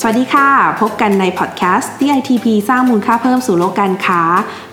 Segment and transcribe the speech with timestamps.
[0.00, 0.48] สวัสดีค่ะ
[0.80, 4.22] พบกันในพอดแคสต์ DITP สร้างมูลค่าเพิ่มสู่โลกการค้า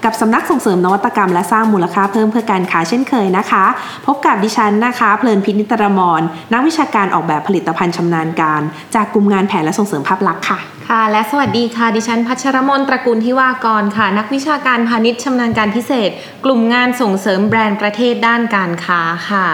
[0.04, 3.66] กับสำนักส่งเสริมนวัตกรรมและสร้างมูลค่าเพิ่มเพื่อการค้าเช่นเคยนะคะ
[4.06, 6.22] พบกับดิฉันนะคะ เพลินพินิตรมร
[6.54, 8.62] นักวิชาการออกแบบผลิตภัณฑ์ชำนาญการ
[8.96, 10.60] จากกลุ่มงานแผนและส่งเสริมภาพลักษณ์ค่ะ
[10.90, 16.10] ค่ะ และสวัสดีค่ะ ดิฉันพัชรมนตระกูลทิวากรค่ะ นักวิชาการพาณิชย์ชำนาญการพิเศษ
[16.46, 19.48] กลุ่มงานส่งเสริมแบรนด์ประเทศด้านการค้าค่ะ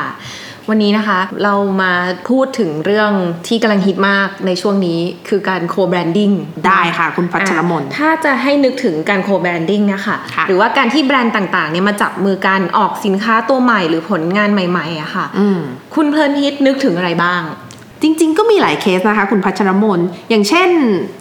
[0.70, 1.94] วันนี้นะคะ เรามา
[2.30, 3.12] พูดถึงเรื่อง
[3.48, 6.32] ที่กำลังฮิตมากในช่วงนี้คือการ co-branding
[6.68, 15.60] ได้ค่ะ คุณพัชรมนถ้าจะให้นึกถึงการ co-branding เนี่ยค่ะค่ะหรือว่าการที่แบรนด์ต่างๆเนี่ยมาจับมือกันออกสินค้าตัวใหม่หรือผลงานใหม่ๆอะค่ะอืม
[15.96, 17.42] คุณเพลินฮิตนึกถึงอะไรบ้าง
[18.02, 20.70] จริง ๆ ก็มีหลายเคสนะคะ คุณพัชรมน อย่างเช่น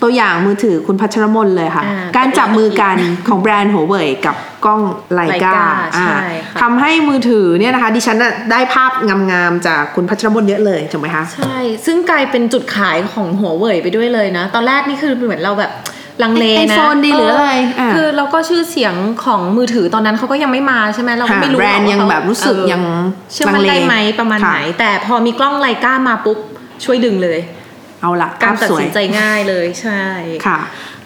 [0.03, 2.97] ตัวอย่างมือถือคุณพัชรมนเลยค่ะอ่าการจับมือกัน
[3.29, 4.81] ของแบรนด์หัวเว่ยกับกล้อง
[5.15, 5.59] ไลกา Leica
[5.99, 6.19] ใช่
[6.53, 15.73] ค่ะทำให้มือถือเนี่ยนะคะ ดิฉันน่ะได้ภาพงามๆจากคุณพัชรมนเยอะเลยถูกไหมคะใช่ ซึ่งกลายเป็นจุดขายของหัวเว่ยไปด้วยเลยนะ ตอนแรกนี่คือเหมือนเราแบบ
[16.23, 22.83] ลังเลนะ iPhone ดีหรืออะไรอะคือเราก็ชื่อเสียงของมือถือตอนนั้นเขาก็ยังไม่มาใช่ไหมเราก็ค่ะไม่รู้แบรนด์หอยังว่าแบบรู้สึกเออยัง
[23.33, 26.39] เชื่อมันลังเลได้ไหมประมาณค่ะไหน แต่พอมีกล้องไลกามาปุ๊บ
[26.85, 27.39] ช่วยดึงเลย
[28.03, 30.03] เอาละการภาพตัดสวยสินใจง่ายเลยใช่
[30.47, 30.61] ค่ะ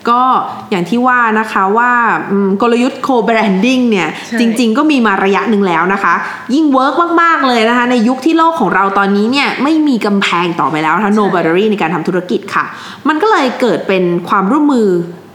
[0.09, 0.23] ก็
[0.71, 1.93] อย่างที่ว่านะคะว่า
[2.31, 6.15] อืมกลยุทธ์โคแบรนดิ้งเนี่ยใช่จริง ๆ ก็มีมาระยะหนึ่งแล้วนะคะ
[6.55, 12.65] ยิ่งเวิร์กมาก ๆ เลยนะคะ ในยุคที่โลกของเราตอนนี้เนี่ยไม่มีกำแพงต่อไปแล้วนะคะ no boundary ในการทำธุรกิจค่ะ
[13.09, 14.89] มันก็เลยเกิดเป็นความร่วมมือ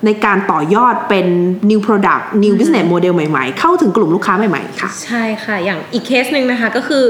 [0.06, 1.26] ในการต่อยอดเป็น
[1.70, 7.06] new product new business model ใหม่ ๆ เข้าถึงกลุ่มลูกค้าใหม่ ๆ ค่ะ ใช่ค่ะ อย่างอีกเคสหนึ่งนะคะก็คือ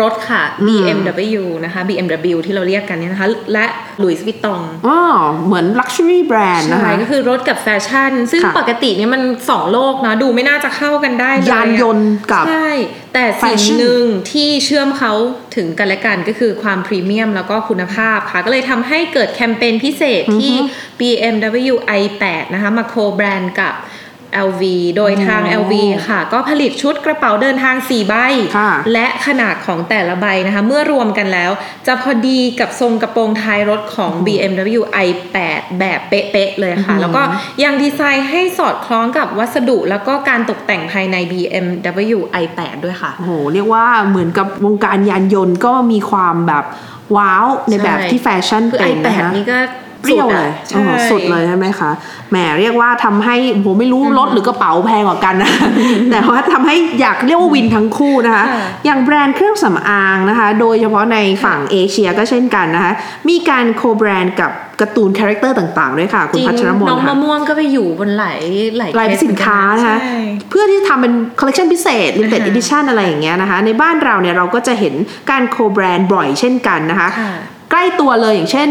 [0.00, 3.66] รถค่ะ BMW นะคะ BMW ที่เราเรียกกันเนี่ยนะคะ และ
[4.02, 4.98] Louis Vuitton อ๋อ
[5.46, 12.70] เหมือน luxury brand นะใช่คะก็คือรถกับแฟชั่น ซึ่งค่ะปกติเนี่ยมันสองโลกนะดูไม่น่าจะเข้ากันได้เลยอะยานยนต์กับใช่
[13.14, 15.12] แต่สิ่ง Fashion หนึ่งที่เชื่อมเขา
[15.56, 20.54] ถึงกันและกันก็คือความพรีเมียมแล้วก็คุณภาพค่ะ ก็เลยทำให้เกิดแคมเปญพิเศษที่
[20.98, 23.74] BMW i8 นะคะมาโคแบรนด์กับ
[24.48, 24.62] LV
[24.96, 25.74] โดยทางโอ้ LV
[26.08, 28.14] ค่ะ ก็ผลิตชุดกระเป๋าเดินทาง 4 ใบ
[28.58, 31.50] ค่ะและขนาดของแต่ละใบนะคะ เมื่อรวมกันแล้ว
[31.86, 37.22] จะพอดีกับทรงกระโปรงท้ายรถของ BMW i8 แบบเป๊ะๆเลยค่ะ แล้วก็
[37.64, 46.64] ยังดีไซน์ให้สอดคล้องกับวัสดุแล้วก็การตกแต่งภายใน BMW i8 ด้วยค่ะ โอ้โห เรียกว่าเหมือนกับวงการยานยนต์ก็มีความแบบ
[47.16, 49.58] ว้าวในแบบที่แฟชั่นคือเป็นนะ i8 คะนี่ก็
[50.02, 51.90] เปรี้ยวเลยใช่โอ้โหสุดเลยใช่ไหมคะ
[52.30, 55.52] แหมเรียกว่าทำให้ผมไม่รู้รถหรือกระเป๋าแพงกว่ากันนะ
[56.10, 62.92] แต่ว่าทำให้อยากเรียกว่าวินทั้งคู่นะคะค่ะอย่างแบรนด์เครื่องสำอางนะคะ โดยเฉพาะในฝั่งเอเชียก็เช่นกันนะคะ
[63.28, 68.40] มีการโคแบรนด์กับการ์ตูนคาแรคเตอร์ต่างๆด้วยค่ะ คุณจริงพัชรมนน้องค่ะมะม่วงก็ไปอยู่บนหลาย
[68.78, 70.20] หลายลายเคสสินค้าเหมือนะคะใช่
[70.50, 74.94] เพื่อที่จะทำเป็นคอลเล t ชันพิเศษ limited อ่าฮะ edition อะไรอย่างเงี้ยนะคะ ในบ้านเราเนี่ยเราก็จะเห็น
[75.30, 78.68] การโคแบรนด์บ่อยเช่นกันนะคะค่ะใก ล้ตัวเลยอย่างเช่น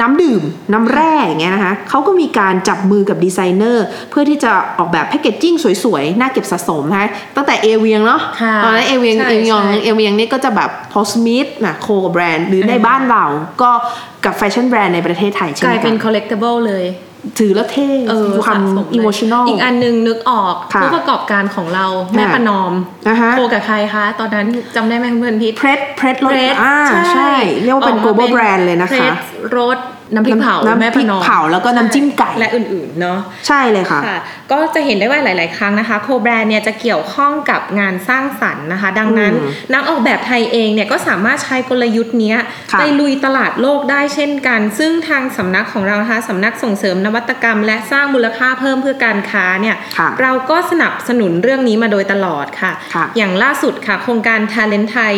[0.00, 5.54] น้ำดื่มน้ำแร่อย่างเงี้ยนะคะเขาก็มีการจับมือกับดีไซเนอร์เพื่อที่จะออกแบบแพคเกจจิ้ง
[5.84, 13.24] สวยๆ น่าเก็บสะสมนะคะตั้งแต่เอเวียงเนาะค่ะตอนนั้นเอเวียงใช่เอเวียงใช่เอเวียงนี่ก็จะแบบพอสมิธนะโคกับแบรนด์หรือในบ้านเรา
[13.62, 13.70] ก็
[14.24, 16.84] กับแฟชั่นแบรนด์ในประเทศไทยเช่กนลายกัเป็นน collectible เลย
[17.38, 21.86] ถือแล้วเท่เออมีความสะสมเลยอิโมชันอลอีกอันหนึงนึกออกค่ะผู้ประกอบการของเรา
[22.16, 22.72] แม่ค่ะประนอม
[23.08, 26.76] นะคะโคกับใครคะ ตอนนั้นจำได้ไหมคุณเพื่อนพิษเพรสเพรสรถ Pret อ่า
[27.14, 29.14] ใช่ เรียกว่าเป็นออกมา global brand เลยนะคะ Pret
[29.56, 29.78] รส
[30.14, 34.18] น้ำพริกเผาน้ำแม่พปริระกนอมเผาแล้วก็น้ำจิ้มไก่และอื่นๆเนาะใช่เลยค่ะค่ะ
[34.52, 42.36] ก็จะเห็นได้ว่าหลาย ๆ ครั้งนะคะ โคแบรนด์เนี่ยจะเกี่ยวข้องกับงานสร้างสรรค์นะคะ ดังนั้นอืมนักออกแบบไทยเองเนี่ยก็สามารถใช้กลยุทธ์เนี้ย
[42.72, 55.14] ค่ะไปลุยตลาดโลกได้เช่นกัน ซึ่งทางสำนักของเรานะคะสำนักส่งเสริมนวัตกรรม และสร้างมูลค่าเพิ่มเพื่อการค้าเนี่ยค่ะเราก็สนับสนุนเรื่องนี้มาโดยตลอดค่ะค่ะ อย่างล่าสุดค่ะโครงการ Talent ไทย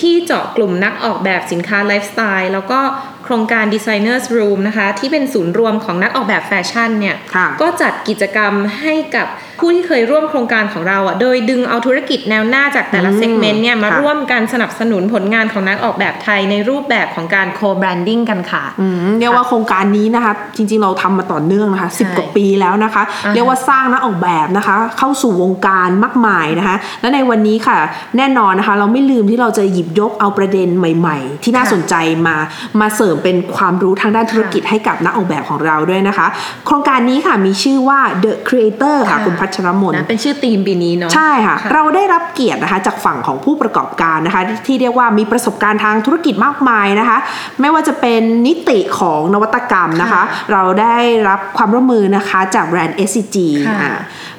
[0.00, 2.80] ที่เจาะกลุ่มนักออกแบบสินค้าไลฟ์สไตล์แล้วก็
[3.26, 9.28] โครงการ Designers Room นะคะ ที่เป็นศูนย์รวมของนักออกแบบแฟชั่นเนี่ยค่ะก็จัดกิจกรรมให้กับ
[9.58, 27.78] ผู้ที่เคยร่วมโครงการของเราอะโดยดึงเอาธุรกิจแนวหน้าจากแต่ละอืม segment เนี่ยมาค่ะร่วมกันสนับสนุนผลงานของนักออกแบบไทยในรูปแบบของการ co-branding กันค่ะอืมเรียกว่าโครงการนี้นะคะ จริงๆเราทำมาต่อเนื่องนะคะสิบใช่กว่าปีแล้วนะคะอ่าฮะเรียกว่าสร้างนักออกแบบนะคะ เข้าสู่วงการมากมายนะคะ และในวันนี้ค่ะ
[28.16, 31.94] แน่นอนนะคะ เราไม่ลืมที่เราจะหยิบยกเอาประเด็นใหม่ ๆ ที่น่าค่ะสนใจ
[32.26, 32.36] มา
[32.80, 36.26] มาเสริมมเป็นความรู้ทางด้านธุรกิจให้กับนักออกแบบของเราด้วยนะคะ
[36.66, 47.18] โครงการนี้ค่ะมีชื่อว่า The Creator ค่ะค่ะคุณพัชรมนนะเป็นชื่อธีมปีนี้เนาะใช่ค่ะเราได้รับเกียรตินะคะจากฝั่งของผู้ประกอบการนะคะ ที่เรียกว่ามีประสบการณ์ทางธุรกิจมากมายนะคะ
[47.60, 50.22] ไม่ว่าจะเป็นนิติของนวัตกรรมนะคะค่ะ
[50.52, 50.96] เราได้
[51.28, 53.36] รับความร่วมมือนะคะจากแบรนด์ SCG
[53.68, 53.94] ค่ะอ่า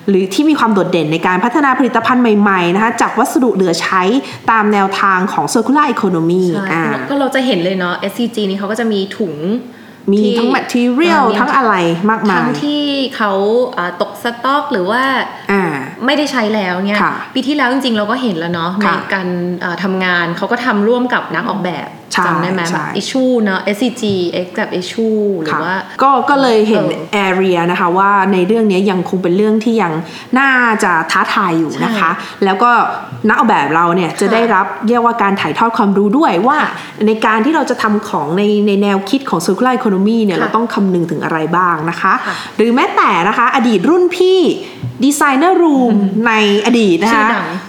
[0.09, 4.03] หรือที่มีความโดดเด่นในการพัฒนาผลิตภัณฑ์ใหม่ๆนะคะจากวัสดุเหลือใช้
[4.51, 9.36] ตามแนวทางของ circular economy ใช่อ่าก็เราจะเห็นเลยเนาะ SCG นี่เขาก็จะมีถุง
[10.12, 11.75] มีที่ทั้ง material อ่ามีทั้งอะไร
[12.09, 12.83] มากมาทั้งยที่
[13.15, 13.31] เขา
[13.77, 15.04] อ่าตกสต็อกหรือว่า
[15.51, 15.63] อ่า
[16.06, 19.27] ไม่ได้ใช้แล้วเนี่ยค่ะปีที่แล้วจริงๆ เราก็เห็นแล้วเนาะในค่ะการ
[19.62, 24.04] เอ่อทำงานเขาก็ทำร่วมกับนักออกแบบใช่ จำได้ไหมใช่แบบ issue เนาะ SCG
[24.45, 26.83] X กับ issue หรือค่ะว่า ก็ก็เลยเห็น
[27.13, 29.94] เออ area นะคะว่าในเรื่องนี้ยังคงเป็นเรื่องที่ยัง
[30.39, 30.51] น่า
[30.83, 32.12] จะท้าทายอยู่นะคะ
[32.45, 32.71] แล้วก็
[33.27, 36.57] นักออกแบบเราเนี่ยจะค่ะได้รับเรียกว่าการถ่ายทอดความรู้ด้วยว่า
[37.06, 44.39] ในการที่เราจะทำของในในแนวคิดของ circular economy เนี่ยค่ะเราต้องคำนึงถึงอะไรบ้างนะคะค่ะหรือแม้แต่นะคะอดีตรุ่นพี่
[45.03, 45.95] ดีไซเนอร์รูม
[46.27, 46.33] ใน
[46.65, 47.67] อดีตนะชื่คะอดังอ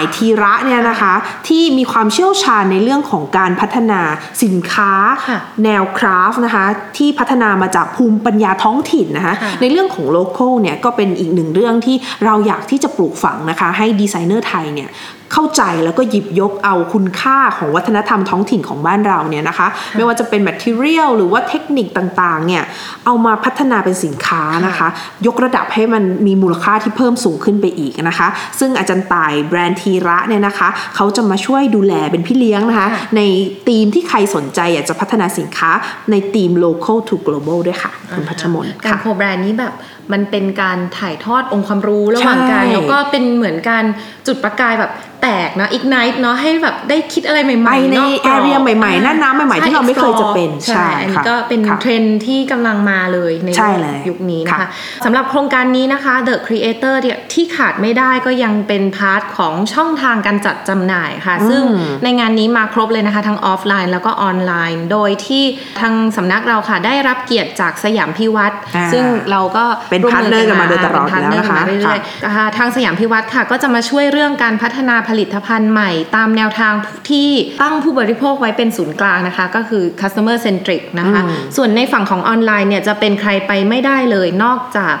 [0.00, 1.14] าจารย์ต่ายทีระเนี่ยนะคะ
[1.48, 4.00] ที่มีความเชี่ยวชาญในเรื่องของการพัฒนา
[4.42, 4.92] สินค้า
[5.28, 6.64] ค่ะแนวคราฟต์นะคะ
[6.96, 14.88] ที่พัฒนามาจากภูมิปัญญาท้องถิ่นนะคะค่ะในเรื่องของโล c a l เนี่ยก็เป็นอีกหนึ่งเรื่องที่เราอยากที่จะปลูกฝังนะคะให้ดีไซเนอร์ไทยเนี่ย
[15.32, 22.62] เข้าใจแล้วก็หยิบยกเอาคุณค่าของวัฒนธรรมท้องถิ่นของบ้านเราเนี่ยนะคะ ไม่ว่าจะเป็น material หรือว่าเทคนิคต่างๆเนี่ย
[23.04, 24.88] เอามาพัฒนาเป็นสินค้านะคะ
[25.26, 28.28] ยกระดับให้มันมีมูลค่าที่เพิ่มสูงขึ้นไปอีกนะคะ
[28.58, 33.20] ซึ่งอาจารย์ต่ายแบรนด์ทีระเนี่ยนะคะเขาจะมาช่วยดูแลเป็นพี่เลี้ยงนะคะค่ะใน
[33.68, 35.70] ธีมที่ใครสนใจอยากจะพัฒนาสินค้า
[36.10, 39.74] ในธีม local to global ด้วยค่ะคุณพัชมนการค่ะโคแบรนด์นี้แบบ
[40.12, 43.84] มันเป็นการถ่ายทอดองค์ความรู้ระหว่างกันใช่แล้วก็เป็นเหมือนการ
[44.26, 44.92] จุดประกายแบบ
[45.22, 54.68] แตกนะอีกไนท์เนาะให้แบบได้คิดอะไรใหม่ๆไปในนอกกรอบ area ใหม่ๆหน้าน้ำใหม่ๆ ที่เราไม่เคยจะเป็นใช่ใช่อันนี้ค่ะก็เป็นค่ะเทรนด์ที่กำลังมาเลยในใช่เลยยุคนี้นะค่ะคะ
[55.04, 61.62] สำหรับโครงการนี้นะคะ The Creator เนี่ยที่ขาดไม่ได้ก็ยังเป็น part ของช่องทางการจัดจำหน่ายค่ะ ซึ่ง
[62.04, 65.44] ในงานนี้มาครบเลยนะคะทั้งออฟไลน์แล้วก็ออนไลน์ โดยที่
[65.80, 76.72] ทางสำนักเราค่ะได้รับเกียรติจากสยามพิวัตรอ่าซึ่งเราก็เป็นร่วม partner กันมาโดยตลอดเป็น partner กันมาแล้วนะคะเรื่อยๆอ่าทางสยามพิวัตรค่ะก็จะมาช่วยเรื่องการพัฒนาผลิตภัณฑ์ใหม่ ตามแนวทาง
[77.10, 77.28] ที่
[77.62, 84.94] ตั้งผู้บริโภคไว้เป็นศูนย์กลางนะคะ ก็คือ customer centric นะคะอืมส่วนในฝั่งของออนไลน์เนี่ยจะเป็นใครไปไม่ได้เลยนอกจาก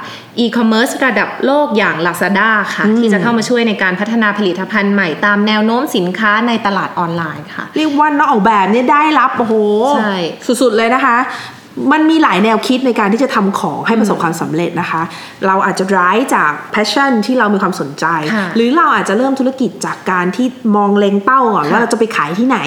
[0.44, 9.54] e-commerce ระดับโลกอย่าง Lazada ค่ะ ที่จะเข้ามาช่วยในการพัฒนาผลิตภัณฑ์ใหม่ตามแนวโน้มสินค้าในตลาดออนไลน์ค่ะ เรียกว่านักออกแบบเนี่ยได้รับ โอ้โห
[9.96, 10.16] ใช่
[10.62, 11.16] สุดๆเลยนะคะ
[11.92, 15.02] มันมีหลายแนวคิดในการที่จะทำของให้ประสบความสำเร็จนะคะ
[15.46, 18.04] เราอาจจะร้ายจาก passion ที่เรามีความสนใจ
[18.34, 20.46] ค่ะหรือเราอาจจะเริ่มธุรกิจจากการที่
[20.76, 22.60] มองเล็งเป้าก่อนค่ะว่าเราจะไปขายที่ไหน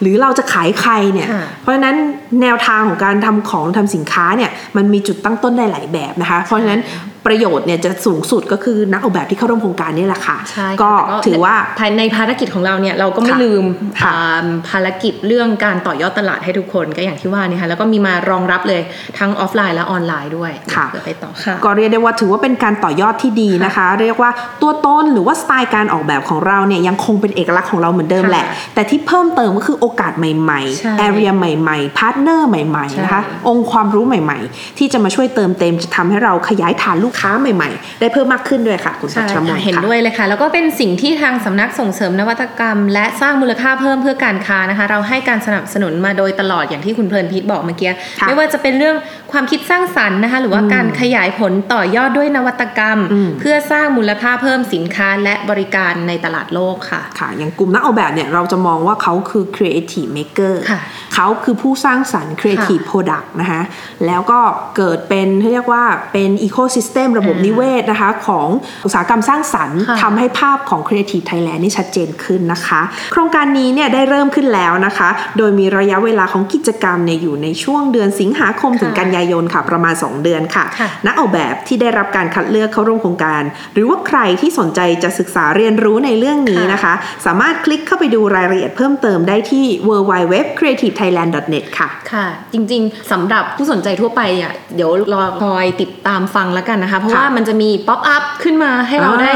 [0.00, 1.96] หรือเราจะขายใครเนี่ยค่ะเพราะฉะนั้น
[2.42, 6.80] แนวทางของการทำของทำสินค้าเนี่ยมันมีจุดตั้งต้นได้หลายแบบนะคะ เพราะฉะนั้น
[7.26, 13.64] ประโยชน์เนี่ยจะสูงสุดก็คือนักออกแบบที่เข้าร่วมโครงการนี่แหละค่ะใช่ค่ะก็แต่ถือว่าภายในภารกิจของเราเนี่ยเราก็ไม่ค่ะลืม
[14.02, 18.82] ค่ะอ่าภารกิจเรื่องการต่อยอดตลาดให้ทุกคนก็อย่างที่ว่านี่ค่ะแล้วก็มีมารองรับเลย
[19.18, 24.30] ทั้งออฟไลน์และออนไลน์ด้วยค่ะเดี๋ยวไปต่อค่ะก็เรียกได้ว่าถือว่าเป็นการต่อยอดที่ดีนะคะ เรียกว่า
[24.62, 47.90] ตัวตนหรือว่าสไตล์การออกแบบของเราเนี่ยยังคงเป็นเอกลักษณ์ของเราเหมือนเดิมค่ะแหละ แต่ที่เพิ่มเติมก็คือโอกาสใหม่ใช่ๆ area ใหม่ๆ partner ใหม่ๆนะคะใช่องค์ความรู้ใหม่ ๆ ที่จะมาช่วยเติมเต็มจะทำให้เราขยายฐานลูกค้าใหม่ ๆ ได้เพิ่มมากขึ้นด้วยค่ะ คุณพัใช่ชรมค่ะนเห็นค่ะด้วยเลยค่ะ แล้วก็เป็นสิ่งที่ทางสำนักส่งเสริมนวัตกรรม และสร้างมูลค่าเพิ่มเพื่อการค้านะคะ เราให้การสนับสนุนมาโดยตลอดอย่างที่คุณเพลินพิษบอกเมื่อกี้
[48.20, 48.96] ค่ะไม่ว่าจะเป็นเรื่อง
[49.32, 60.80] ความคิดสร้างสรรค์นะคะ หรือว่าการขยายผลต่อยอดด้วยนวัตกรรมอืมเพื่อสร้างมูลค่าเพิ่มสินค้าและบริการในตลาดโลกค่ะค่ะ อย่างกลุ่มนักออกแบบเนี่ยเราจะมองว่าเขาคือ creative maker ค่ะ
[61.14, 63.62] เขาคือผู้สร้างสรรค์ creative product นะคะ
[64.06, 64.40] แล้วก็
[64.76, 68.48] เกิดเป็นเรียกว่าเป็น ecosystem ระบบอ่านินิเวศนะคะ ของ
[68.84, 72.80] อุตสาหกรรมสร้างสรรค์ค่ะทำให้ภาพของ Creative Thailand นี่ชัดเจนขึ้นนะคะ
[73.12, 83.42] โครงการนี้เนี่ยได้เริ่มขึ้นแล้วนะคะ โดยมีระยะเวลาของกิจกรรมเนี่ยอยู่ในช่วงเดือนสิงหาคมถึงค่ะกันยายนค่ะประมาณ 2 เดือนค่ะค่ะนักออกแบบที่ได้รับการคัดเลือกเข้าร่วมโครงการ
[83.74, 86.94] หรือว่าใครที่สนใจจะศึกษาเรียนรู้ในเรื่องนี้นะคะ
[87.26, 99.32] สามารถคลิกเข้าไปดูรายละเอียดเพิ่มเติมได้ที่ www.creativethailand.net ค่ะ ค่ะ จริงๆสำหรับผู้สนใจทั่วไปอะเดี๋ยวรอคอยติดตามฟังแล้วกันนะคะเพราะค่ะว่ามันจะมี pop-up ขึ้นมาให้เราอ่าได้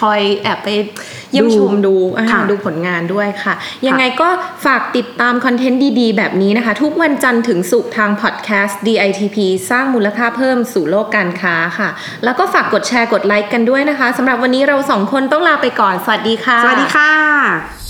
[0.00, 0.68] คอยแอบไป
[1.32, 3.54] เยี่ยมดูชมดูอ่าค่ะดูผลงานด้วยค่ะ
[3.86, 4.28] ยังไงก็
[4.66, 9.36] ฝากติดตามคอนเทนต์ดีๆ แบบนี้นะคะ ทุกวันจันทร์ถึงศุกร์ทางพอดแคสต์ DITP
[9.70, 11.88] สร้างมูลค่าเพิ่มสู่โลกการค้าค่ะ
[12.24, 17.89] แล้วก็ฝากกดแชร์กดไลค์กันด้วยนะคะสำหรับวันนี้เราสองคนต้องลาไปก่อน สวัสดีค่ะ สวัสดีค่ะ